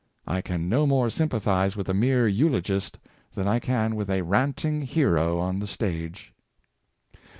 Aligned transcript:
I 0.25 0.41
can 0.41 0.67
no 0.67 0.87
more 0.87 1.11
sympathize 1.11 1.75
with 1.75 1.87
a 1.87 1.93
mere 1.93 2.27
eulogist 2.27 2.97
than 3.35 3.47
I 3.47 3.59
can 3.59 3.95
with 3.95 4.09
a 4.09 4.23
ranting 4.23 4.81
hero 4.81 5.37
on 5.37 5.59
the 5.59 5.67
stage." 5.67 6.33